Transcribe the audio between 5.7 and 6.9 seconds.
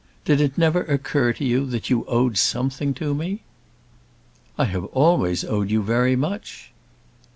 very much."